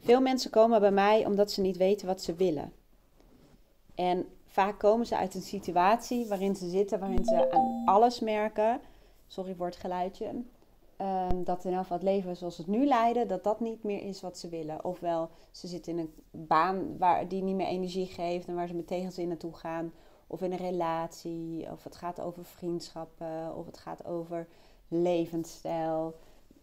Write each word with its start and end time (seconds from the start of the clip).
Veel 0.00 0.20
mensen 0.20 0.50
komen 0.50 0.80
bij 0.80 0.90
mij 0.90 1.26
omdat 1.26 1.50
ze 1.50 1.60
niet 1.60 1.76
weten 1.76 2.06
wat 2.06 2.22
ze 2.22 2.34
willen. 2.34 2.72
En 3.94 4.26
vaak 4.46 4.78
komen 4.78 5.06
ze 5.06 5.16
uit 5.16 5.34
een 5.34 5.42
situatie 5.42 6.28
waarin 6.28 6.56
ze 6.56 6.68
zitten, 6.68 6.98
waarin 6.98 7.24
ze 7.24 7.50
aan 7.50 7.82
alles 7.84 8.20
merken. 8.20 8.80
Sorry 9.26 9.54
voor 9.54 9.66
het 9.66 9.76
geluidje. 9.76 10.26
Um, 11.00 11.44
dat 11.44 11.64
in 11.64 11.72
elk 11.72 11.88
het 11.88 12.02
leven 12.02 12.36
zoals 12.36 12.56
het 12.56 12.66
nu 12.66 12.86
leiden, 12.86 13.28
dat 13.28 13.44
dat 13.44 13.60
niet 13.60 13.82
meer 13.82 14.02
is 14.02 14.20
wat 14.20 14.38
ze 14.38 14.48
willen. 14.48 14.84
Ofwel, 14.84 15.30
ze 15.50 15.66
zitten 15.66 15.92
in 15.92 15.98
een 15.98 16.46
baan 16.46 16.98
waar, 16.98 17.28
die 17.28 17.42
niet 17.42 17.56
meer 17.56 17.66
energie 17.66 18.06
geeft 18.06 18.46
en 18.48 18.54
waar 18.54 18.68
ze 18.68 18.74
met 18.74 18.86
tegenzin 18.86 19.28
naartoe 19.28 19.54
gaan. 19.54 19.92
Of 20.26 20.42
in 20.42 20.52
een 20.52 20.58
relatie, 20.58 21.70
of 21.70 21.84
het 21.84 21.96
gaat 21.96 22.20
over 22.20 22.44
vriendschappen, 22.44 23.56
of 23.56 23.66
het 23.66 23.78
gaat 23.78 24.04
over 24.04 24.46
levensstijl. 24.88 26.14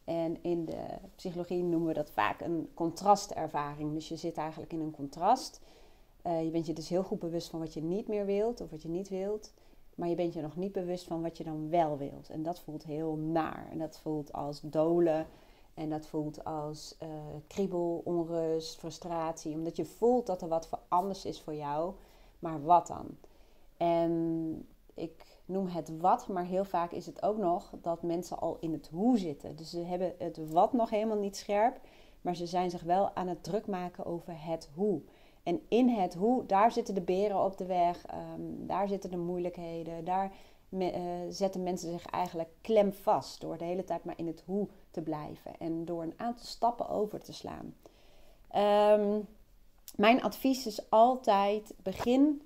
En 0.08 0.44
in 0.44 0.66
de 0.66 0.86
psychologie 1.16 1.64
noemen 1.64 1.88
we 1.88 1.94
dat 1.94 2.12
vaak 2.12 2.42
een 2.42 2.70
contrastervaring. 2.74 3.94
Dus 3.94 4.10
je 4.10 4.16
zit 4.16 4.38
eigenlijk 4.38 4.74
in 4.74 4.80
een 4.80 4.92
contrast. 4.92 5.62
Uh, 6.24 6.44
je 6.44 6.50
bent 6.50 6.66
je 6.66 6.74
dus 6.74 6.90
heel 6.90 7.04
goed 7.04 7.20
bewust 7.20 7.50
van 7.50 7.60
wat 7.60 7.74
je 7.74 7.82
niet 7.82 8.08
meer 8.08 8.26
wilt 8.26 8.62
of 8.62 8.70
wat 8.70 8.82
je 8.82 8.90
niet 8.90 9.10
wilt. 9.10 9.54
Maar 9.96 10.10
je 10.10 10.16
bent 10.16 10.34
je 10.34 10.42
nog 10.42 10.56
niet 10.56 10.72
bewust 10.72 11.08
van 11.08 11.22
wat 11.22 11.38
je 11.38 11.44
dan 11.44 11.70
wel 11.70 11.98
wilt. 11.98 12.30
En 12.30 12.44
dat 12.44 12.60
voelt 12.60 12.84
heel 12.84 13.16
naar. 13.16 13.68
En 13.72 13.78
dat 13.78 13.98
voelt 13.98 14.34
als 14.34 14.62
dolen. 14.62 15.28
En 15.74 15.90
dat 15.90 16.08
voelt 16.08 16.44
als 16.44 16.96
uh, 17.04 17.10
kriebel, 17.48 18.02
onrust, 18.04 18.76
frustratie. 18.76 19.56
Omdat 19.56 19.76
je 19.76 19.86
voelt 19.86 20.26
dat 20.26 20.42
er 20.42 20.48
wat 20.48 20.70
anders 20.88 21.26
is 21.26 21.42
voor 21.42 21.56
jou. 21.56 21.94
Maar 22.40 22.64
wat 22.64 22.88
dan? 22.88 23.06
En 23.78 24.68
ik 24.98 25.26
noem 25.46 25.68
het 25.68 25.98
wat, 26.00 26.28
maar 26.28 26.46
heel 26.46 26.66
vaak 26.66 26.92
is 26.92 27.06
het 27.06 27.24
ook 27.24 27.38
nog 27.38 27.74
dat 27.82 28.02
mensen 28.02 28.40
al 28.40 28.58
in 28.60 28.72
het 28.72 28.90
hoe 28.92 29.18
zitten. 29.18 29.56
Dus 29.56 29.70
ze 29.70 29.80
hebben 29.80 30.14
het 30.18 30.52
wat 30.52 30.74
nog 30.74 30.90
helemaal 30.90 31.18
niet 31.18 31.38
scherp, 31.38 31.80
maar 32.22 32.36
ze 32.36 32.46
zijn 32.46 32.70
zich 32.70 32.84
wel 32.84 33.16
aan 33.16 33.28
het 33.28 33.44
druk 33.44 33.68
maken 33.68 34.06
over 34.06 34.34
het 34.36 34.70
hoe. 34.76 35.02
En 35.44 35.62
in 35.68 35.90
het 35.90 36.14
hoe, 36.14 36.46
daar 36.46 36.72
zitten 36.72 36.94
de 36.94 37.02
beren 37.02 37.44
op 37.44 37.58
de 37.58 37.66
weg, 37.66 38.06
ehm, 38.06 38.42
daar 38.68 38.88
zitten 38.88 39.10
de 39.10 39.18
moeilijkheden, 39.18 40.06
daar 40.06 40.32
uh, 40.70 40.92
zetten 41.30 41.64
mensen 41.64 41.92
zich 41.92 42.06
eigenlijk 42.06 42.50
klem 42.62 42.94
vast 42.94 43.42
door 43.42 43.58
de 43.58 43.66
hele 43.66 43.84
tijd 43.84 44.04
maar 44.04 44.18
in 44.18 44.28
het 44.28 44.44
hoe 44.46 44.68
te 44.92 45.02
blijven 45.02 45.52
en 45.60 45.86
door 45.86 46.04
een 46.04 46.14
aantal 46.18 46.46
stappen 46.46 46.90
over 46.90 47.20
te 47.20 47.34
slaan. 47.34 47.76
Ehm, 48.48 49.20
mijn 49.96 50.24
advies 50.24 50.66
is 50.66 50.90
altijd: 50.90 51.74
begin 51.84 52.42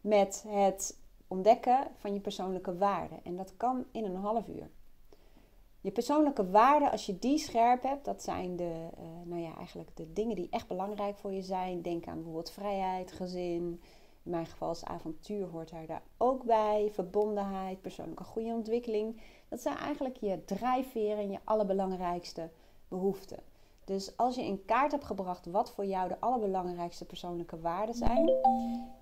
met 0.00 0.44
het 0.48 1.00
ontdekken 1.32 1.86
van 1.96 2.14
je 2.14 2.20
persoonlijke 2.20 2.76
waarden. 2.76 3.18
En 3.24 3.36
dat 3.36 3.56
kan 3.56 3.84
in 3.92 4.04
een 4.04 4.16
half 4.16 4.48
uur. 4.48 4.70
Je 5.80 5.90
persoonlijke 5.90 6.50
waarden, 6.50 6.90
als 6.90 7.06
je 7.06 7.18
die 7.18 7.38
scherp 7.38 7.82
hebt, 7.82 8.04
dat 8.04 8.22
zijn 8.22 8.56
de, 8.56 8.88
uh, 8.98 9.04
nou 9.24 9.40
ja, 9.40 9.56
eigenlijk 9.56 9.96
de 9.96 10.12
dingen 10.12 10.36
die 10.36 10.48
echt 10.50 10.68
belangrijk 10.68 11.16
voor 11.16 11.32
je 11.32 11.42
zijn. 11.42 11.82
Denk 11.82 12.06
aan 12.06 12.14
bijvoorbeeld 12.14 12.50
vrijheid, 12.50 13.12
gezin. 13.12 13.80
In 14.22 14.30
mijn 14.30 14.46
geval 14.46 14.70
is 14.70 14.84
avontuur 14.84 15.46
hoort 15.46 15.70
daar 15.70 16.02
ook 16.16 16.44
bij. 16.44 16.90
Verbondenheid, 16.92 17.80
persoonlijke 17.80 18.24
goede 18.24 18.52
ontwikkeling. 18.52 19.20
Dat 19.48 19.60
zijn 19.60 19.76
eigenlijk 19.76 20.16
je 20.16 20.44
drijfveren 20.44 21.18
en 21.18 21.30
je 21.30 21.38
allerbelangrijkste 21.44 22.50
behoeften. 22.88 23.38
Dus 23.84 24.16
als 24.16 24.34
je 24.34 24.44
in 24.44 24.64
kaart 24.64 24.92
hebt 24.92 25.04
gebracht 25.04 25.46
wat 25.46 25.70
voor 25.70 25.84
jou 25.84 26.08
de 26.08 26.20
allerbelangrijkste 26.20 27.04
persoonlijke 27.04 27.60
waarden 27.60 27.94
zijn. 27.94 28.30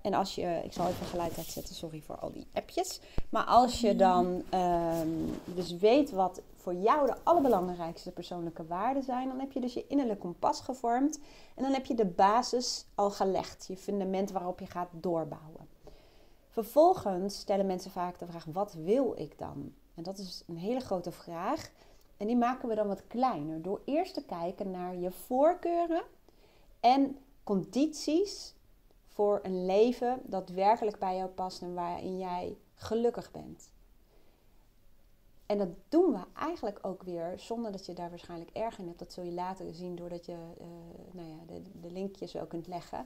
En 0.01 0.13
als 0.13 0.35
je, 0.35 0.61
ik 0.63 0.73
zal 0.73 0.87
even 0.87 1.05
geluid 1.05 1.37
uitzetten, 1.37 1.75
sorry 1.75 2.01
voor 2.01 2.15
al 2.15 2.31
die 2.31 2.47
appjes. 2.53 2.99
Maar 3.29 3.43
als 3.43 3.81
je 3.81 3.95
dan 3.95 4.43
ehm, 4.49 5.09
dus 5.45 5.77
weet 5.77 6.11
wat 6.11 6.41
voor 6.55 6.73
jou 6.73 7.05
de 7.07 7.15
allerbelangrijkste 7.23 8.11
persoonlijke 8.11 8.65
waarden 8.65 9.03
zijn, 9.03 9.27
dan 9.27 9.39
heb 9.39 9.51
je 9.51 9.59
dus 9.59 9.73
je 9.73 9.87
innerlijk 9.87 10.19
kompas 10.19 10.61
gevormd. 10.61 11.19
En 11.55 11.63
dan 11.63 11.73
heb 11.73 11.85
je 11.85 11.95
de 11.95 12.05
basis 12.05 12.85
al 12.95 13.11
gelegd, 13.11 13.65
je 13.67 13.77
fundament 13.77 14.31
waarop 14.31 14.59
je 14.59 14.65
gaat 14.65 14.89
doorbouwen. 14.91 15.67
Vervolgens 16.47 17.39
stellen 17.39 17.65
mensen 17.65 17.91
vaak 17.91 18.19
de 18.19 18.25
vraag: 18.25 18.45
wat 18.45 18.73
wil 18.73 19.13
ik 19.15 19.37
dan? 19.37 19.73
En 19.95 20.03
dat 20.03 20.17
is 20.17 20.43
een 20.47 20.57
hele 20.57 20.79
grote 20.79 21.11
vraag. 21.11 21.71
En 22.21 22.27
die 22.27 22.37
maken 22.37 22.69
we 22.69 22.75
dan 22.75 22.87
wat 22.87 23.07
kleiner 23.07 23.61
door 23.61 23.81
eerst 23.85 24.13
te 24.13 24.25
kijken 24.25 24.71
naar 24.71 24.95
je 24.95 25.11
voorkeuren 25.11 26.03
en 26.79 27.17
condities 27.43 28.53
voor 29.07 29.39
een 29.43 29.65
leven 29.65 30.21
dat 30.23 30.49
werkelijk 30.49 30.99
bij 30.99 31.17
jou 31.17 31.29
past 31.29 31.61
en 31.61 31.73
waarin 31.73 32.17
jij 32.17 32.57
gelukkig 32.73 33.31
bent. 33.31 33.71
En 35.45 35.57
dat 35.57 35.67
doen 35.89 36.11
we 36.11 36.19
eigenlijk 36.33 36.79
ook 36.81 37.03
weer 37.03 37.33
zonder 37.35 37.71
dat 37.71 37.85
je 37.85 37.93
daar 37.93 38.09
waarschijnlijk 38.09 38.49
erg 38.53 38.79
in 38.79 38.87
hebt. 38.87 38.99
Dat 38.99 39.13
zul 39.13 39.23
je 39.23 39.31
later 39.31 39.73
zien 39.73 39.95
doordat 39.95 40.25
je 40.25 40.31
uh, 40.31 40.67
nou 41.11 41.27
ja, 41.27 41.37
de, 41.47 41.61
de, 41.81 41.91
linkjes 41.91 42.33
wel 42.33 42.45
kunt 42.45 42.67
leggen. 42.67 43.05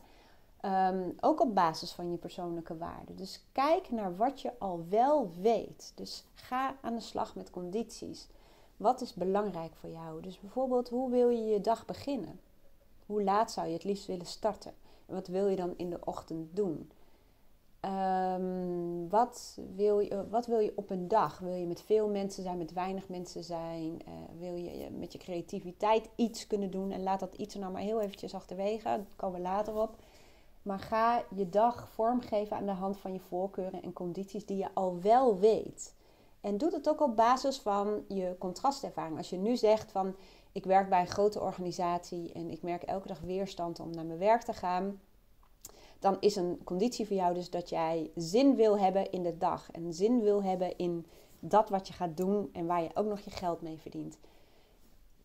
Um, 0.62 1.16
ook 1.20 1.42
op 1.42 1.56
basis 1.56 1.92
van 1.92 2.12
je 2.12 2.18
persoonlijke 2.18 2.78
waarden. 2.78 3.16
Dus 3.16 3.44
kijk 3.52 3.92
naar 3.92 4.16
wat 4.16 4.42
je 4.42 4.60
al 4.60 4.86
wel 4.90 5.32
weet. 5.42 5.92
Dus 5.96 6.24
ga 6.34 6.76
aan 6.82 6.96
de 6.96 7.02
slag 7.02 7.36
met 7.36 7.50
condities. 7.50 8.28
Wat 8.78 9.02
is 9.02 9.14
belangrijk 9.14 9.76
voor 9.76 9.90
jou? 9.90 10.22
Dus 10.22 10.40
bijvoorbeeld, 10.40 10.90
hoe 10.90 11.12
wil 11.12 11.30
je 11.30 11.44
je 11.44 11.62
dag 11.62 11.86
beginnen? 11.86 12.40
Hoe 13.06 13.24
laat 13.24 13.52
zou 13.52 13.68
je 13.68 13.74
het 13.74 13.84
liefst 13.84 14.06
willen 14.06 14.26
starten? 14.26 14.74
En 15.06 15.14
wat 15.14 15.28
wil 15.28 15.48
je 15.48 15.56
dan 15.56 15.74
in 15.78 15.90
de 15.90 16.00
ochtend 16.04 16.56
doen? 16.56 16.92
Um, 17.82 19.10
wat, 19.10 19.60
wil 19.76 20.00
je, 20.00 20.30
wat 20.30 20.46
wil 20.46 20.60
je 20.60 20.74
op 20.76 20.90
een 20.90 21.08
dag? 21.08 21.40
Wil 21.40 21.54
je 21.54 21.66
met 21.66 21.82
veel 21.82 22.10
mensen 22.10 22.44
zijn, 22.44 22.58
met 22.58 22.74
weinig 22.74 23.10
mensen 23.10 23.44
zijn? 23.44 24.02
Uh, 24.08 24.14
wil 24.40 24.56
je 24.56 24.90
met 24.90 25.12
je 25.12 25.18
creativiteit 25.18 26.10
iets 26.16 26.48
kunnen 26.48 26.72
doen? 26.72 26.92
En 26.92 27.04
laat 27.04 27.20
dat 27.20 27.36
iets 27.36 27.54
er 27.54 27.60
nou 27.60 27.72
maar 27.72 27.82
heel 27.82 28.02
eventjes 28.02 28.34
achterwege. 28.34 28.84
Daar 28.84 29.06
komen 29.16 29.38
we 29.38 29.48
later 29.48 29.76
op. 29.76 29.96
Maar 30.62 30.80
ga 30.80 31.24
je 31.36 31.50
dag 31.50 31.90
vormgeven 31.90 32.58
aan 32.58 32.66
de 32.66 32.72
hand 32.72 32.98
van 32.98 33.14
je 33.14 33.20
voorkeuren 33.20 33.82
en 33.82 33.94
condities 33.94 34.46
die 34.46 34.58
je 34.58 34.70
al 34.74 35.02
wel 35.02 35.40
weet. 35.40 35.94
En 36.46 36.58
doe 36.58 36.74
het 36.74 36.90
ook 36.90 37.02
op 37.02 37.16
basis 37.16 37.60
van 37.60 38.06
je 38.08 38.36
contrastervaring. 38.40 39.18
Als 39.18 39.30
je 39.30 39.38
nu 39.38 39.58
zegt 39.58 39.92
van 39.92 40.16
ik 40.52 40.66
werk 40.66 40.90
bij 40.90 41.00
een 41.00 41.08
grote 41.08 41.42
organisatie 41.42 42.32
en 42.34 42.50
ik 42.50 42.62
merk 42.62 42.84
elke 42.84 43.08
dag 43.08 43.20
weerstand 43.20 43.80
om 43.80 43.90
naar 43.90 44.06
mijn 44.06 44.20
werk 44.20 44.42
te 44.42 44.54
gaan. 44.54 45.00
Dan 46.00 46.18
is 46.20 46.36
een 46.36 46.62
conditie 46.64 47.08
voor 47.08 47.16
jou 47.16 47.34
dus 47.34 47.50
dat 47.50 47.70
jij 47.70 48.12
zin 48.16 48.56
wil 48.56 48.80
hebben 48.80 49.12
in 49.12 49.24
de 49.24 49.38
dag. 49.38 49.72
En 49.72 49.94
zin 49.94 50.22
wil 50.22 50.44
hebben 50.44 50.78
in 50.78 51.06
dat 51.40 51.70
wat 51.70 51.88
je 51.88 51.94
gaat 51.94 52.18
doen 52.18 52.50
en 52.54 52.66
waar 52.66 52.84
je 52.84 52.90
ook 52.94 53.06
nog 53.06 53.20
je 53.20 53.32
geld 53.32 53.62
mee 53.62 53.80
verdient. 53.80 54.18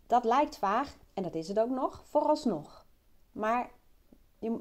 Dat 0.06 0.24
lijkt 0.24 0.58
vaag 0.58 0.96
en 1.14 1.22
dat 1.22 1.34
is 1.34 1.48
het 1.48 1.58
ook 1.58 1.70
nog, 1.70 2.02
vooralsnog. 2.04 2.86
Maar 3.32 3.70
je, 4.38 4.58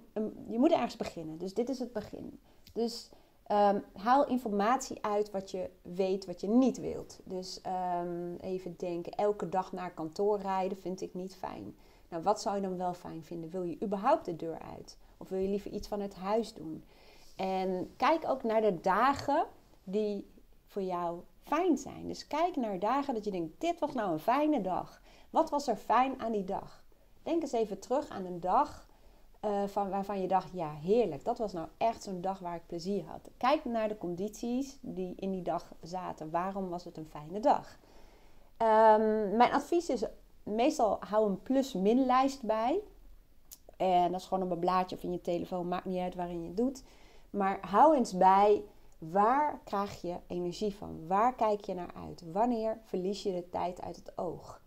je 0.49 0.59
moet 0.59 0.71
ergens 0.71 0.95
beginnen. 0.95 1.37
Dus 1.37 1.53
dit 1.53 1.69
is 1.69 1.79
het 1.79 1.93
begin. 1.93 2.39
Dus 2.73 3.09
Um, 3.51 3.83
haal 3.93 4.27
informatie 4.27 4.97
uit 5.03 5.31
wat 5.31 5.51
je 5.51 5.69
weet, 5.81 6.25
wat 6.25 6.41
je 6.41 6.47
niet 6.47 6.79
wilt. 6.79 7.19
Dus 7.23 7.61
um, 8.01 8.35
even 8.35 8.75
denken, 8.77 9.11
elke 9.11 9.49
dag 9.49 9.71
naar 9.71 9.91
kantoor 9.91 10.39
rijden 10.39 10.77
vind 10.77 11.01
ik 11.01 11.13
niet 11.13 11.35
fijn. 11.35 11.75
Nou, 12.09 12.23
wat 12.23 12.41
zou 12.41 12.55
je 12.55 12.61
dan 12.61 12.77
wel 12.77 12.93
fijn 12.93 13.23
vinden? 13.23 13.49
Wil 13.49 13.63
je 13.63 13.77
überhaupt 13.83 14.25
de 14.25 14.35
deur 14.35 14.59
uit? 14.75 14.97
Of 15.17 15.29
wil 15.29 15.39
je 15.39 15.47
liever 15.47 15.71
iets 15.71 15.87
van 15.87 16.01
het 16.01 16.15
huis 16.15 16.53
doen? 16.53 16.83
En 17.35 17.93
kijk 17.97 18.29
ook 18.29 18.43
naar 18.43 18.61
de 18.61 18.81
dagen 18.81 19.45
die 19.83 20.27
voor 20.65 20.81
jou 20.81 21.19
fijn 21.43 21.77
zijn. 21.77 22.07
Dus 22.07 22.27
kijk 22.27 22.55
naar 22.55 22.79
dagen 22.79 23.13
dat 23.13 23.25
je 23.25 23.31
denkt, 23.31 23.61
dit 23.61 23.79
was 23.79 23.93
nou 23.93 24.11
een 24.11 24.19
fijne 24.19 24.61
dag. 24.61 25.01
Wat 25.29 25.49
was 25.49 25.67
er 25.67 25.75
fijn 25.75 26.19
aan 26.19 26.31
die 26.31 26.43
dag? 26.43 26.83
Denk 27.23 27.41
eens 27.41 27.51
even 27.51 27.79
terug 27.79 28.09
aan 28.09 28.25
een 28.25 28.39
dag 28.39 28.87
uh, 29.45 29.63
van, 29.67 29.89
waarvan 29.89 30.21
je 30.21 30.27
dacht, 30.27 30.51
ja 30.53 30.71
heerlijk, 30.71 31.23
dat 31.23 31.37
was 31.37 31.53
nou 31.53 31.67
echt 31.77 32.03
zo'n 32.03 32.21
dag 32.21 32.39
waar 32.39 32.55
ik 32.55 32.65
plezier 32.65 33.03
had. 33.05 33.29
Kijk 33.37 33.65
naar 33.65 33.87
de 33.87 33.97
condities 33.97 34.77
die 34.81 35.13
in 35.15 35.31
die 35.31 35.41
dag 35.41 35.73
zaten. 35.81 36.29
Waarom 36.29 36.69
was 36.69 36.83
het 36.83 36.97
een 36.97 37.09
fijne 37.09 37.39
dag? 37.39 37.77
Um, 38.57 39.35
mijn 39.35 39.51
advies 39.51 39.89
is 39.89 40.03
meestal 40.43 40.97
hou 40.99 41.29
een 41.29 41.41
plus-min 41.41 42.05
lijst 42.05 42.43
bij. 42.43 42.79
En 43.77 44.11
dat 44.11 44.21
is 44.21 44.27
gewoon 44.27 44.43
op 44.43 44.51
een 44.51 44.59
blaadje 44.59 44.95
of 44.95 45.03
in 45.03 45.11
je 45.11 45.21
telefoon, 45.21 45.67
maakt 45.67 45.85
niet 45.85 45.99
uit 45.99 46.15
waarin 46.15 46.41
je 46.41 46.47
het 46.47 46.57
doet. 46.57 46.83
Maar 47.29 47.57
hou 47.61 47.95
eens 47.95 48.17
bij, 48.17 48.63
waar 48.97 49.59
krijg 49.63 50.01
je 50.01 50.15
energie 50.27 50.75
van? 50.75 51.07
Waar 51.07 51.35
kijk 51.35 51.65
je 51.65 51.73
naar 51.73 51.93
uit? 52.07 52.31
Wanneer 52.31 52.77
verlies 52.83 53.23
je 53.23 53.31
de 53.31 53.49
tijd 53.49 53.81
uit 53.81 53.95
het 53.95 54.17
oog? 54.17 54.61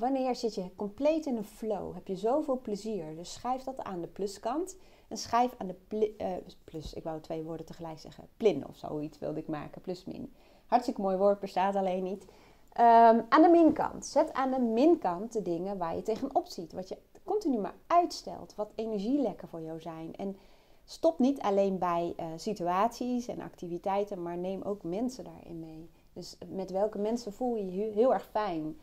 Wanneer 0.00 0.34
zit 0.34 0.54
je 0.54 0.70
compleet 0.76 1.26
in 1.26 1.36
een 1.36 1.44
flow? 1.44 1.94
Heb 1.94 2.06
je 2.06 2.16
zoveel 2.16 2.60
plezier? 2.60 3.16
Dus 3.16 3.32
schrijf 3.32 3.62
dat 3.62 3.82
aan 3.82 4.00
de 4.00 4.06
pluskant. 4.06 4.76
En 5.08 5.16
schrijf 5.16 5.54
aan 5.58 5.66
de 5.66 6.14
uh, 6.18 6.26
plus, 6.64 6.94
ik 6.94 7.02
wou 7.02 7.20
twee 7.20 7.42
woorden 7.42 7.66
tegelijk 7.66 7.98
zeggen. 7.98 8.28
Plin 8.36 8.68
of 8.68 8.76
zoiets 8.76 9.18
wilde 9.18 9.40
ik 9.40 9.48
maken, 9.48 9.80
plus 9.80 10.04
min. 10.04 10.32
Hartstikke 10.66 11.00
mooi 11.00 11.16
woord, 11.16 11.40
bestaat 11.40 11.76
alleen 11.76 12.02
niet. 12.02 12.22
Um, 12.22 13.26
aan 13.28 13.42
de 13.42 13.48
minkant. 13.50 14.06
Zet 14.06 14.32
aan 14.32 14.50
de 14.50 14.58
minkant 14.58 15.32
de 15.32 15.42
dingen 15.42 15.78
waar 15.78 15.96
je 15.96 16.02
tegenop 16.02 16.46
ziet. 16.46 16.72
Wat 16.72 16.88
je 16.88 16.98
continu 17.24 17.58
maar 17.58 17.76
uitstelt. 17.86 18.54
Wat 18.54 18.72
energielekken 18.74 19.48
voor 19.48 19.60
jou 19.60 19.80
zijn. 19.80 20.16
En 20.16 20.36
stop 20.84 21.18
niet 21.18 21.40
alleen 21.40 21.78
bij 21.78 22.14
uh, 22.16 22.26
situaties 22.36 23.28
en 23.28 23.40
activiteiten, 23.40 24.22
maar 24.22 24.36
neem 24.36 24.62
ook 24.62 24.82
mensen 24.82 25.24
daarin 25.24 25.60
mee. 25.60 25.90
Dus 26.12 26.38
met 26.48 26.70
welke 26.70 26.98
mensen 26.98 27.32
voel 27.32 27.56
je 27.56 27.74
je 27.74 27.92
heel 27.92 28.12
erg 28.12 28.28
fijn? 28.30 28.76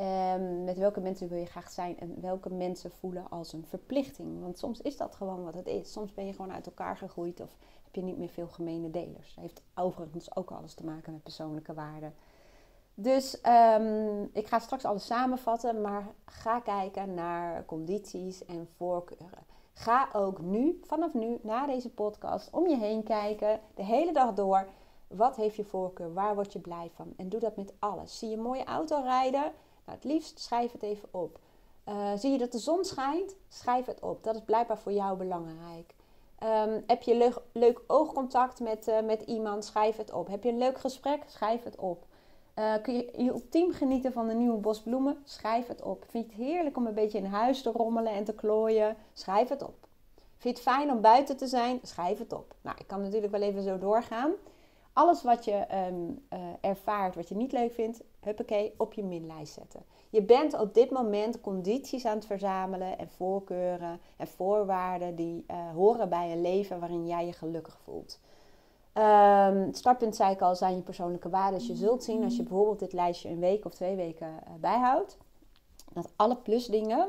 Um, 0.00 0.64
met 0.64 0.78
welke 0.78 1.00
mensen 1.00 1.28
wil 1.28 1.38
je 1.38 1.46
graag 1.46 1.70
zijn 1.70 1.98
en 1.98 2.20
welke 2.20 2.50
mensen 2.50 2.90
voelen 2.90 3.30
als 3.30 3.52
een 3.52 3.64
verplichting. 3.66 4.40
Want 4.40 4.58
soms 4.58 4.80
is 4.80 4.96
dat 4.96 5.14
gewoon 5.14 5.44
wat 5.44 5.54
het 5.54 5.66
is. 5.66 5.92
Soms 5.92 6.14
ben 6.14 6.26
je 6.26 6.32
gewoon 6.32 6.52
uit 6.52 6.66
elkaar 6.66 6.96
gegroeid 6.96 7.40
of 7.40 7.56
heb 7.84 7.94
je 7.94 8.02
niet 8.02 8.18
meer 8.18 8.28
veel 8.28 8.46
gemene 8.46 8.90
delers. 8.90 9.34
Dat 9.34 9.44
heeft 9.44 9.62
overigens 9.74 10.36
ook 10.36 10.50
alles 10.50 10.74
te 10.74 10.84
maken 10.84 11.12
met 11.12 11.22
persoonlijke 11.22 11.74
waarden. 11.74 12.14
Dus 12.94 13.40
um, 13.78 14.30
ik 14.32 14.46
ga 14.46 14.58
straks 14.58 14.84
alles 14.84 15.06
samenvatten, 15.06 15.80
maar 15.80 16.06
ga 16.24 16.60
kijken 16.60 17.14
naar 17.14 17.64
condities 17.64 18.44
en 18.44 18.68
voorkeuren. 18.76 19.44
Ga 19.72 20.08
ook 20.12 20.40
nu, 20.40 20.80
vanaf 20.82 21.14
nu, 21.14 21.38
na 21.42 21.66
deze 21.66 21.90
podcast, 21.90 22.50
om 22.50 22.68
je 22.68 22.76
heen 22.76 23.02
kijken, 23.02 23.60
de 23.74 23.84
hele 23.84 24.12
dag 24.12 24.34
door. 24.34 24.66
Wat 25.06 25.36
heeft 25.36 25.56
je 25.56 25.64
voorkeur? 25.64 26.14
Waar 26.14 26.34
word 26.34 26.52
je 26.52 26.58
blij 26.58 26.90
van? 26.94 27.12
En 27.16 27.28
doe 27.28 27.40
dat 27.40 27.56
met 27.56 27.72
alles. 27.78 28.18
Zie 28.18 28.28
je 28.28 28.36
een 28.36 28.42
mooie 28.42 28.64
auto 28.64 29.00
rijden? 29.02 29.52
Nou, 29.86 29.98
het 29.98 30.04
liefst 30.04 30.40
schrijf 30.40 30.72
het 30.72 30.82
even 30.82 31.08
op. 31.10 31.38
Uh, 31.88 32.12
zie 32.16 32.30
je 32.30 32.38
dat 32.38 32.52
de 32.52 32.58
zon 32.58 32.84
schijnt? 32.84 33.36
Schrijf 33.48 33.86
het 33.86 34.00
op. 34.00 34.24
Dat 34.24 34.34
is 34.34 34.40
blijkbaar 34.44 34.78
voor 34.78 34.92
jou 34.92 35.16
belangrijk. 35.16 35.94
Um, 36.42 36.84
heb 36.86 37.02
je 37.02 37.32
leuk, 37.52 37.80
oogcontact 37.86 38.60
met, 38.60 38.88
uh, 38.88 39.00
met 39.00 39.22
iemand? 39.22 39.64
Schrijf 39.64 39.96
het 39.96 40.12
op. 40.12 40.28
Heb 40.28 40.42
je 40.42 40.48
een 40.48 40.58
leuk 40.58 40.78
gesprek? 40.78 41.22
Schrijf 41.26 41.64
het 41.64 41.76
op. 41.76 42.04
Uh, 42.58 42.74
kun 42.82 42.94
je 42.94 43.12
je 43.16 43.30
ultiem 43.30 43.72
genieten 43.72 44.12
van 44.12 44.28
de 44.28 44.34
nieuwe 44.34 44.58
bos 44.58 44.80
bloemen? 44.80 45.22
Schrijf 45.24 45.66
het 45.66 45.82
op. 45.82 46.04
Vind 46.08 46.24
je 46.24 46.30
het 46.30 46.40
heerlijk 46.40 46.76
om 46.76 46.86
een 46.86 46.94
beetje 46.94 47.18
in 47.18 47.24
huis 47.24 47.62
te 47.62 47.70
rommelen 47.70 48.12
en 48.12 48.24
te 48.24 48.34
klooien? 48.34 48.96
Schrijf 49.12 49.48
het 49.48 49.62
op. 49.62 49.86
Vind 50.14 50.58
je 50.58 50.62
het 50.64 50.74
fijn 50.74 50.90
om 50.90 51.00
buiten 51.00 51.36
te 51.36 51.46
zijn? 51.46 51.78
Schrijf 51.82 52.18
het 52.18 52.32
op. 52.32 52.54
Nou, 52.60 52.76
ik 52.78 52.86
kan 52.86 53.02
natuurlijk 53.02 53.32
wel 53.32 53.42
even 53.42 53.62
zo 53.62 53.78
doorgaan. 53.78 54.32
Alles 54.96 55.22
wat 55.22 55.44
je 55.44 55.66
um, 55.88 56.26
uh, 56.32 56.38
ervaart, 56.60 57.14
wat 57.14 57.28
je 57.28 57.34
niet 57.34 57.52
leuk 57.52 57.72
vindt, 57.72 58.02
huppakee, 58.20 58.74
op 58.76 58.92
je 58.92 59.04
minlijst 59.04 59.52
zetten. 59.52 59.82
Je 60.10 60.22
bent 60.22 60.60
op 60.60 60.74
dit 60.74 60.90
moment 60.90 61.40
condities 61.40 62.04
aan 62.04 62.16
het 62.16 62.26
verzamelen 62.26 62.98
en 62.98 63.08
voorkeuren 63.08 64.00
en 64.16 64.28
voorwaarden 64.28 65.16
die 65.16 65.44
uh, 65.50 65.56
horen 65.74 66.08
bij 66.08 66.32
een 66.32 66.40
leven 66.40 66.80
waarin 66.80 67.06
jij 67.06 67.26
je 67.26 67.32
gelukkig 67.32 67.78
voelt. 67.84 68.20
Um, 68.94 69.72
startpunt, 69.72 70.16
zei 70.16 70.32
ik 70.32 70.40
al, 70.40 70.56
zijn 70.56 70.76
je 70.76 70.82
persoonlijke 70.82 71.28
waarden. 71.28 71.58
Dus 71.58 71.68
je 71.68 71.74
zult 71.74 72.04
zien 72.04 72.24
als 72.24 72.36
je 72.36 72.42
bijvoorbeeld 72.42 72.78
dit 72.78 72.92
lijstje 72.92 73.28
een 73.28 73.40
week 73.40 73.64
of 73.64 73.74
twee 73.74 73.96
weken 73.96 74.28
uh, 74.28 74.54
bijhoudt, 74.60 75.18
dat 75.92 76.12
alle 76.16 76.36
plusdingen 76.36 77.08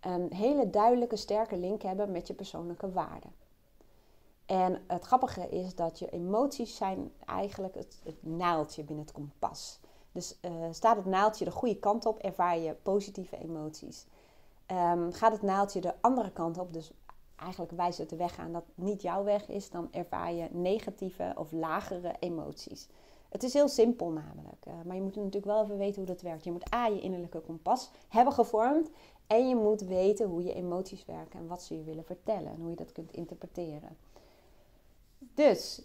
een 0.00 0.32
hele 0.34 0.70
duidelijke, 0.70 1.16
sterke 1.16 1.56
link 1.56 1.82
hebben 1.82 2.10
met 2.10 2.26
je 2.26 2.34
persoonlijke 2.34 2.92
waarden. 2.92 3.43
En 4.46 4.82
het 4.86 5.04
grappige 5.04 5.48
is 5.48 5.74
dat 5.74 5.98
je 5.98 6.10
emoties 6.10 6.76
zijn 6.76 7.12
eigenlijk 7.24 7.74
het, 7.74 8.00
het 8.04 8.22
naaldje 8.22 8.84
binnen 8.84 9.04
het 9.04 9.14
kompas. 9.14 9.80
Dus 10.12 10.38
uh, 10.42 10.50
staat 10.70 10.96
het 10.96 11.06
naaldje 11.06 11.44
de 11.44 11.50
goede 11.50 11.78
kant 11.78 12.06
op, 12.06 12.18
ervaar 12.18 12.58
je 12.58 12.76
positieve 12.82 13.38
emoties. 13.38 14.06
Um, 14.66 15.12
gaat 15.12 15.32
het 15.32 15.42
naaldje 15.42 15.80
de 15.80 15.94
andere 16.00 16.30
kant 16.30 16.58
op, 16.58 16.72
dus 16.72 16.92
eigenlijk 17.36 17.72
wijst 17.72 17.98
het 17.98 18.10
de 18.10 18.16
weg 18.16 18.38
aan 18.38 18.52
dat 18.52 18.64
niet 18.74 19.02
jouw 19.02 19.24
weg 19.24 19.48
is, 19.48 19.70
dan 19.70 19.88
ervaar 19.90 20.32
je 20.32 20.48
negatieve 20.50 21.32
of 21.36 21.52
lagere 21.52 22.14
emoties. 22.18 22.88
Het 23.28 23.42
is 23.42 23.52
heel 23.52 23.68
simpel 23.68 24.10
namelijk, 24.10 24.66
uh, 24.66 24.74
maar 24.84 24.96
je 24.96 25.02
moet 25.02 25.16
natuurlijk 25.16 25.44
wel 25.44 25.62
even 25.62 25.78
weten 25.78 25.96
hoe 25.96 26.06
dat 26.06 26.20
werkt. 26.20 26.44
Je 26.44 26.52
moet 26.52 26.74
A, 26.74 26.86
je 26.86 27.00
innerlijke 27.00 27.40
kompas 27.40 27.90
hebben 28.08 28.34
gevormd 28.34 28.90
en 29.26 29.48
je 29.48 29.56
moet 29.56 29.80
weten 29.80 30.28
hoe 30.28 30.42
je 30.42 30.54
emoties 30.54 31.04
werken 31.04 31.38
en 31.38 31.46
wat 31.46 31.62
ze 31.62 31.76
je 31.76 31.82
willen 31.82 32.04
vertellen 32.04 32.52
en 32.52 32.60
hoe 32.60 32.70
je 32.70 32.76
dat 32.76 32.92
kunt 32.92 33.12
interpreteren. 33.12 33.96
Dus 35.34 35.82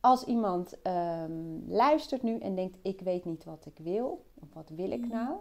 als 0.00 0.24
iemand 0.24 0.76
um, 0.86 1.64
luistert 1.68 2.22
nu 2.22 2.38
en 2.38 2.54
denkt: 2.54 2.78
Ik 2.82 3.00
weet 3.00 3.24
niet 3.24 3.44
wat 3.44 3.66
ik 3.66 3.78
wil, 3.78 4.24
of 4.34 4.48
wat 4.52 4.68
wil 4.68 4.90
ik 4.90 5.08
nou? 5.08 5.36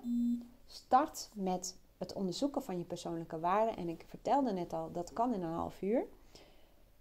Start 0.65 1.29
met 1.33 1.77
het 1.97 2.13
onderzoeken 2.13 2.63
van 2.63 2.77
je 2.77 2.83
persoonlijke 2.83 3.39
waarden. 3.39 3.77
En 3.77 3.89
ik 3.89 4.05
vertelde 4.07 4.51
net 4.51 4.73
al, 4.73 4.91
dat 4.91 5.13
kan 5.13 5.33
in 5.33 5.43
een 5.43 5.53
half 5.53 5.81
uur. 5.81 6.05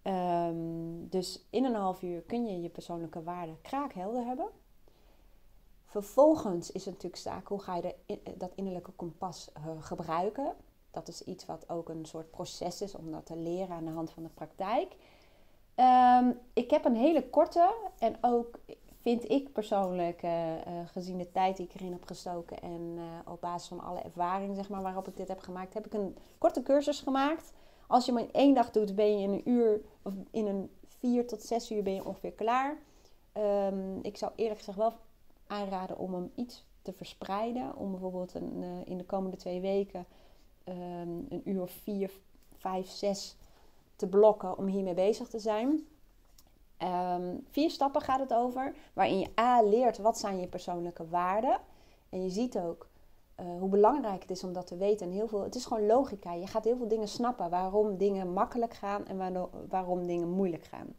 Um, 0.03 1.09
dus 1.09 1.47
in 1.51 1.65
een 1.65 1.75
half 1.75 2.03
uur 2.03 2.21
kun 2.21 2.47
je 2.47 2.61
je 2.63 2.69
persoonlijke 2.69 3.23
waarden 3.23 3.61
kraakhelder 3.63 4.25
hebben. 4.25 4.49
Vervolgens 5.85 6.73
is 6.73 6.85
het 6.85 6.95
natuurlijk 6.95 7.23
zaak, 7.23 7.47
hoe 7.47 7.61
ga 7.61 7.77
je 7.77 7.95
de, 8.07 8.19
dat 8.37 8.53
innerlijke 8.55 8.91
kompas 8.91 9.51
uh, 9.57 9.83
gebruiken? 9.83 10.55
Dat 10.91 11.09
is 11.09 11.23
iets 11.23 11.47
wat 11.47 11.69
ook 11.69 11.89
een 11.89 12.05
soort 12.07 12.31
proces 12.31 12.83
is 12.83 12.95
om 12.95 13.11
dat 13.11 13.27
te 13.27 13.37
leren 13.37 13.77
aan 13.77 13.85
de 13.85 13.91
hand 13.91 14.11
van 14.11 14.23
de 14.23 14.29
praktijk. 14.29 14.97
Um, 15.81 16.39
ik 16.53 16.71
heb 16.71 16.85
een 16.85 16.97
hele 16.97 17.29
korte 17.29 17.75
en 17.99 18.17
ook 18.21 18.59
vind 19.01 19.31
ik 19.31 19.53
persoonlijk, 19.53 20.23
uh, 20.23 20.55
uh, 20.55 20.61
gezien 20.87 21.19
de 21.19 21.31
tijd 21.31 21.57
die 21.57 21.67
ik 21.67 21.75
erin 21.75 21.93
heb 21.93 22.05
gestoken 22.05 22.61
en 22.61 22.95
uh, 22.97 23.33
op 23.33 23.41
basis 23.41 23.69
van 23.69 23.81
alle 23.81 24.01
ervaring 24.01 24.57
zeg 24.57 24.69
maar, 24.69 24.83
waarop 24.83 25.09
ik 25.09 25.17
dit 25.17 25.29
heb 25.29 25.41
gemaakt, 25.41 25.75
heb 25.75 25.87
ik 25.87 25.95
een 25.95 26.17
korte 26.39 26.63
cursus 26.63 27.01
gemaakt. 27.01 27.53
Als 27.87 28.07
je 28.07 28.13
hem 28.13 28.21
in 28.21 28.33
één 28.33 28.55
dag 28.55 28.71
doet, 28.71 28.95
ben 28.95 29.19
je 29.19 29.23
in 29.23 29.33
een 29.33 29.49
uur 29.49 29.81
of 30.03 30.13
in 30.31 30.47
een 30.47 30.71
vier 30.87 31.27
tot 31.27 31.43
zes 31.43 31.71
uur 31.71 31.83
ben 31.83 31.95
je 31.95 32.05
ongeveer 32.05 32.33
klaar. 32.33 32.77
Um, 33.37 33.99
ik 34.03 34.17
zou 34.17 34.33
eerlijk 34.37 34.59
gezegd 34.59 34.79
wel 34.79 34.93
aanraden 35.47 35.99
om 35.99 36.15
hem 36.15 36.31
iets 36.35 36.65
te 36.83 36.93
verspreiden. 36.93 37.77
Om 37.77 37.91
bijvoorbeeld 37.91 38.35
een, 38.35 38.65
in 38.85 38.99
de 38.99 39.05
komende 39.05 39.37
twee 39.37 39.61
weken 39.61 40.07
um, 40.65 41.27
een 41.29 41.43
uur 41.45 41.63
of 41.63 41.71
vier, 41.71 42.11
vijf, 42.57 42.89
zes 42.89 43.37
te 43.99 44.07
blokken 44.07 44.59
om 44.59 44.67
hiermee 44.67 44.95
bezig 44.95 45.29
te 45.29 45.39
zijn. 45.39 45.87
Um, 46.83 47.45
vier 47.51 47.71
stappen 47.71 48.01
gaat 48.01 48.21
het 48.21 48.35
over, 48.35 48.75
waarin 48.93 49.19
je 49.19 49.31
A 49.41 49.63
leert 49.63 49.99
wat 49.99 50.19
zijn 50.19 50.41
je 50.41 50.47
persoonlijke 50.47 51.09
waarden. 51.09 51.59
En 52.09 52.23
je 52.23 52.31
ziet 52.31 52.59
ook 52.59 52.89
uh, 53.41 53.47
hoe 53.59 53.69
belangrijk 53.69 54.23
het 54.23 54.31
is 54.31 54.45
om 54.45 54.53
dat 54.53 54.67
te 54.67 54.77
weten. 54.77 55.07
En 55.07 55.13
heel 55.13 55.29
veel, 55.29 55.43
het 55.43 55.55
is 55.55 55.65
gewoon 55.65 55.87
logica. 55.87 56.33
Je 56.33 56.47
gaat 56.47 56.65
heel 56.65 56.77
veel 56.77 56.89
dingen 56.89 57.09
snappen 57.09 57.51
waarom 57.51 57.97
dingen 57.97 58.33
makkelijk 58.33 58.75
gaan 58.75 59.07
en 59.07 59.41
waarom 59.69 60.07
dingen 60.07 60.29
moeilijk 60.29 60.65
gaan. 60.65 60.95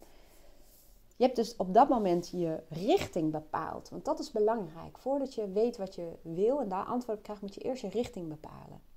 Je 1.15 1.23
hebt 1.23 1.35
dus 1.35 1.55
op 1.55 1.73
dat 1.73 1.89
moment 1.89 2.29
je 2.29 2.63
richting 2.69 3.31
bepaald. 3.31 3.89
Want 3.89 4.05
dat 4.05 4.19
is 4.19 4.31
belangrijk. 4.31 4.97
Voordat 4.97 5.33
je 5.33 5.51
weet 5.51 5.77
wat 5.77 5.95
je 5.95 6.11
wil 6.21 6.61
en 6.61 6.69
daar 6.69 6.85
antwoord 6.85 7.17
op 7.17 7.23
krijgt, 7.23 7.41
moet 7.41 7.53
je 7.53 7.61
eerst 7.61 7.81
je 7.81 7.89
richting 7.89 8.27
bepalen. 8.27 8.88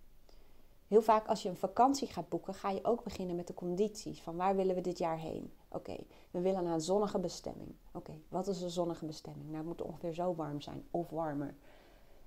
Heel 0.92 1.02
vaak 1.02 1.26
als 1.26 1.42
je 1.42 1.48
een 1.48 1.56
vakantie 1.56 2.08
gaat 2.08 2.28
boeken, 2.28 2.54
ga 2.54 2.70
je 2.70 2.84
ook 2.84 3.04
beginnen 3.04 3.36
met 3.36 3.46
de 3.46 3.54
condities. 3.54 4.22
Van 4.22 4.36
waar 4.36 4.56
willen 4.56 4.74
we 4.74 4.80
dit 4.80 4.98
jaar 4.98 5.18
heen? 5.18 5.52
Oké, 5.68 5.96
we 6.30 6.40
willen 6.40 6.64
naar 6.64 6.72
een 6.72 6.80
zonnige 6.80 7.18
bestemming. 7.18 7.74
Oké, 7.92 8.12
wat 8.28 8.46
is 8.46 8.62
een 8.62 8.70
zonnige 8.70 9.06
bestemming? 9.06 9.44
Nou, 9.44 9.56
het 9.56 9.66
moet 9.66 9.82
ongeveer 9.82 10.12
zo 10.12 10.34
warm 10.34 10.60
zijn 10.60 10.84
of 10.90 11.10
warmer. 11.10 11.54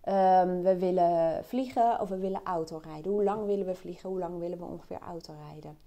Um, 0.07 0.62
we 0.62 0.77
willen 0.79 1.44
vliegen 1.44 2.00
of 2.00 2.09
we 2.09 2.17
willen 2.17 2.44
autorijden. 2.44 3.12
Hoe 3.12 3.23
lang 3.23 3.45
willen 3.45 3.65
we 3.65 3.75
vliegen? 3.75 4.09
Hoe 4.09 4.19
lang 4.19 4.39
willen 4.39 4.57
we 4.57 4.65
ongeveer 4.65 5.00
autorijden? 5.00 5.78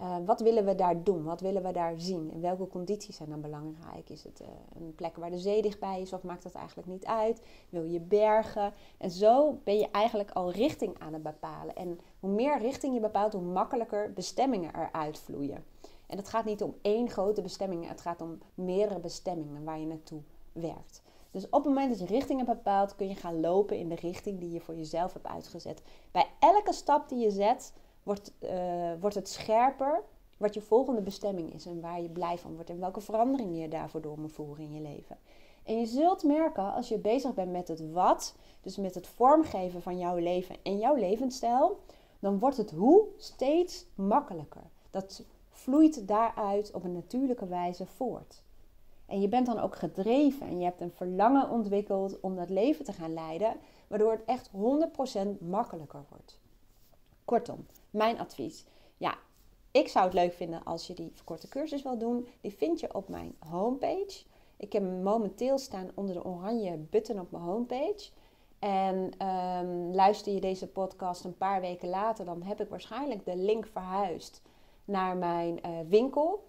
Uh, 0.00 0.16
wat 0.24 0.40
willen 0.40 0.64
we 0.64 0.74
daar 0.74 1.02
doen? 1.02 1.24
Wat 1.24 1.40
willen 1.40 1.62
we 1.62 1.72
daar 1.72 1.94
zien? 1.96 2.30
En 2.32 2.40
welke 2.40 2.66
condities 2.66 3.16
zijn 3.16 3.28
dan 3.28 3.40
belangrijk? 3.40 4.10
Is 4.10 4.24
het 4.24 4.40
uh, 4.40 4.48
een 4.76 4.94
plek 4.94 5.16
waar 5.16 5.30
de 5.30 5.38
zee 5.38 5.62
dichtbij 5.62 6.00
is 6.00 6.12
of 6.12 6.22
maakt 6.22 6.42
dat 6.42 6.54
eigenlijk 6.54 6.88
niet 6.88 7.06
uit? 7.06 7.42
Wil 7.68 7.84
je 7.84 8.00
bergen? 8.00 8.72
En 8.98 9.10
zo 9.10 9.58
ben 9.64 9.78
je 9.78 9.90
eigenlijk 9.90 10.30
al 10.30 10.50
richting 10.50 10.98
aan 10.98 11.12
het 11.12 11.22
bepalen. 11.22 11.76
En 11.76 12.00
hoe 12.20 12.30
meer 12.30 12.58
richting 12.58 12.94
je 12.94 13.00
bepaalt, 13.00 13.32
hoe 13.32 13.42
makkelijker 13.42 14.12
bestemmingen 14.12 14.74
eruit 14.74 15.18
vloeien. 15.18 15.64
En 16.06 16.16
het 16.16 16.28
gaat 16.28 16.44
niet 16.44 16.62
om 16.62 16.74
één 16.82 17.10
grote 17.10 17.42
bestemming, 17.42 17.88
het 17.88 18.00
gaat 18.00 18.20
om 18.20 18.38
meerdere 18.54 19.00
bestemmingen 19.00 19.64
waar 19.64 19.78
je 19.78 19.86
naartoe 19.86 20.20
werkt. 20.52 21.02
Dus 21.30 21.44
op 21.44 21.52
het 21.52 21.64
moment 21.64 21.90
dat 21.90 22.08
je 22.08 22.14
richting 22.14 22.38
hebt 22.38 22.52
bepaald, 22.52 22.94
kun 22.94 23.08
je 23.08 23.14
gaan 23.14 23.40
lopen 23.40 23.78
in 23.78 23.88
de 23.88 23.94
richting 23.94 24.40
die 24.40 24.50
je 24.50 24.60
voor 24.60 24.76
jezelf 24.76 25.12
hebt 25.12 25.26
uitgezet. 25.26 25.82
Bij 26.10 26.26
elke 26.38 26.72
stap 26.72 27.08
die 27.08 27.18
je 27.18 27.30
zet, 27.30 27.72
wordt, 28.04 28.32
uh, 28.40 28.50
wordt 29.00 29.14
het 29.14 29.28
scherper 29.28 30.02
wat 30.36 30.54
je 30.54 30.60
volgende 30.60 31.00
bestemming 31.00 31.54
is 31.54 31.66
en 31.66 31.80
waar 31.80 32.02
je 32.02 32.08
blij 32.08 32.38
van 32.38 32.54
wordt 32.54 32.70
en 32.70 32.80
welke 32.80 33.00
veranderingen 33.00 33.60
je 33.60 33.68
daarvoor 33.68 34.00
door 34.00 34.18
moet 34.18 34.32
voeren 34.32 34.64
in 34.64 34.72
je 34.72 34.80
leven. 34.80 35.18
En 35.64 35.78
je 35.78 35.86
zult 35.86 36.22
merken 36.22 36.72
als 36.74 36.88
je 36.88 36.98
bezig 36.98 37.34
bent 37.34 37.52
met 37.52 37.68
het 37.68 37.92
wat, 37.92 38.34
dus 38.60 38.76
met 38.76 38.94
het 38.94 39.06
vormgeven 39.06 39.82
van 39.82 39.98
jouw 39.98 40.16
leven 40.16 40.56
en 40.62 40.78
jouw 40.78 40.94
levensstijl, 40.94 41.78
dan 42.18 42.38
wordt 42.38 42.56
het 42.56 42.70
hoe 42.70 43.06
steeds 43.16 43.86
makkelijker. 43.94 44.62
Dat 44.90 45.24
vloeit 45.48 46.08
daaruit 46.08 46.72
op 46.72 46.84
een 46.84 46.92
natuurlijke 46.92 47.46
wijze 47.46 47.86
voort. 47.86 48.42
En 49.06 49.20
je 49.20 49.28
bent 49.28 49.46
dan 49.46 49.58
ook 49.58 49.76
gedreven 49.76 50.46
en 50.46 50.58
je 50.58 50.64
hebt 50.64 50.80
een 50.80 50.92
verlangen 50.92 51.50
ontwikkeld 51.50 52.20
om 52.20 52.36
dat 52.36 52.50
leven 52.50 52.84
te 52.84 52.92
gaan 52.92 53.14
leiden, 53.14 53.56
waardoor 53.86 54.10
het 54.10 54.24
echt 54.24 54.50
100% 55.36 55.38
makkelijker 55.38 56.04
wordt. 56.08 56.38
Kortom, 57.24 57.66
mijn 57.94 58.18
advies. 58.18 58.64
Ja, 58.96 59.18
ik 59.70 59.88
zou 59.88 60.04
het 60.04 60.14
leuk 60.14 60.32
vinden 60.32 60.64
als 60.64 60.86
je 60.86 60.94
die 60.94 61.10
verkorte 61.14 61.48
cursus 61.48 61.82
wil 61.82 61.98
doen. 61.98 62.28
Die 62.40 62.54
vind 62.54 62.80
je 62.80 62.94
op 62.94 63.08
mijn 63.08 63.34
homepage. 63.38 64.24
Ik 64.56 64.72
heb 64.72 64.82
hem 64.82 65.02
momenteel 65.02 65.58
staan 65.58 65.90
onder 65.94 66.14
de 66.14 66.24
oranje 66.24 66.76
button 66.76 67.20
op 67.20 67.30
mijn 67.30 67.42
homepage. 67.42 68.10
En 68.58 69.26
um, 69.28 69.94
luister 69.94 70.32
je 70.32 70.40
deze 70.40 70.68
podcast 70.68 71.24
een 71.24 71.36
paar 71.36 71.60
weken 71.60 71.88
later, 71.88 72.24
dan 72.24 72.42
heb 72.42 72.60
ik 72.60 72.68
waarschijnlijk 72.68 73.24
de 73.24 73.36
link 73.36 73.66
verhuisd 73.66 74.42
naar 74.84 75.16
mijn 75.16 75.58
uh, 75.66 75.70
winkel. 75.88 76.48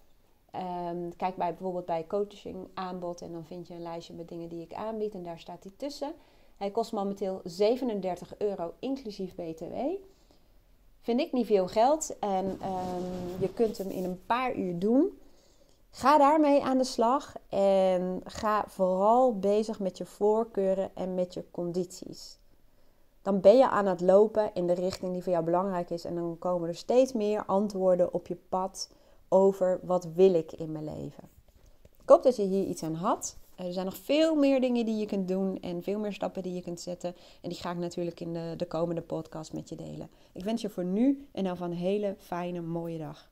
Um, 0.89 1.15
kijk 1.15 1.35
bij, 1.35 1.49
bijvoorbeeld 1.49 1.85
bij 1.85 2.07
coaching 2.07 2.67
aanbod 2.73 3.21
en 3.21 3.31
dan 3.31 3.45
vind 3.45 3.67
je 3.67 3.73
een 3.73 3.81
lijstje 3.81 4.13
met 4.13 4.27
dingen 4.27 4.49
die 4.49 4.61
ik 4.61 4.73
aanbied 4.73 5.13
en 5.13 5.23
daar 5.23 5.39
staat 5.39 5.61
die 5.61 5.75
tussen. 5.75 6.13
Hij 6.57 6.71
kost 6.71 6.91
momenteel 6.91 7.41
37 7.43 8.37
euro 8.37 8.73
inclusief 8.79 9.35
BTW. 9.35 9.75
Vind 11.05 11.19
ik 11.19 11.31
niet 11.31 11.45
veel 11.45 11.67
geld 11.67 12.19
en 12.19 12.57
ehm, 12.62 13.39
je 13.39 13.53
kunt 13.53 13.77
hem 13.77 13.89
in 13.89 14.03
een 14.03 14.25
paar 14.25 14.55
uur 14.55 14.79
doen. 14.79 15.19
Ga 15.89 16.17
daarmee 16.17 16.63
aan 16.63 16.77
de 16.77 16.83
slag 16.83 17.35
en 17.50 18.21
ga 18.24 18.63
vooral 18.67 19.39
bezig 19.39 19.79
met 19.79 19.97
je 19.97 20.05
voorkeuren 20.05 20.91
en 20.95 21.15
met 21.15 21.33
je 21.33 21.43
condities. 21.51 22.39
Dan 23.21 23.41
ben 23.41 23.57
je 23.57 23.69
aan 23.69 23.85
het 23.85 24.01
lopen 24.01 24.51
in 24.53 24.67
de 24.67 24.74
richting 24.74 25.13
die 25.13 25.24
voor 25.24 25.31
jou 25.31 25.45
belangrijk 25.45 25.89
is 25.89 26.05
en 26.05 26.15
dan 26.15 26.35
komen 26.39 26.69
er 26.69 26.75
steeds 26.75 27.13
meer 27.13 27.45
antwoorden 27.45 28.13
op 28.13 28.27
je 28.27 28.38
pad 28.50 28.89
over 29.29 29.79
wat 29.83 30.07
wil 30.13 30.33
ik 30.33 30.51
in 30.51 30.71
mijn 30.71 30.85
leven. 30.85 31.24
Ik 32.01 32.09
hoop 32.09 32.24
dat 32.24 32.35
je 32.35 32.43
hier 32.43 32.65
iets 32.65 32.83
aan 32.83 32.95
had. 32.95 33.38
Er 33.55 33.74
zijn 33.74 33.85
nog 33.85 33.97
veel 33.97 34.35
meer 34.35 34.62
dingen 34.62 34.85
die 34.85 34.97
je 34.97 35.05
kunt 35.05 35.27
doen 35.27 35.59
en 35.59 35.83
veel 35.83 36.00
meer 36.00 36.13
stappen 36.13 36.43
die 36.43 36.53
je 36.53 36.62
kunt 36.62 36.79
zetten. 36.79 37.15
En 37.41 37.50
die 37.50 37.57
ga 37.57 37.71
ik 37.71 37.77
natuurlijk 37.77 38.19
in 38.19 38.33
de, 38.33 38.53
de 38.57 38.65
komende 38.65 39.01
podcast 39.01 39.53
met 39.53 39.69
je 39.69 39.75
delen. 39.75 40.09
Ik 40.33 40.43
wens 40.43 40.62
je 40.62 40.69
voor 40.69 40.85
nu 40.85 41.27
en 41.31 41.43
dan 41.43 41.57
van 41.57 41.71
een 41.71 41.77
hele 41.77 42.15
fijne, 42.17 42.62
mooie 42.62 42.97
dag. 42.97 43.29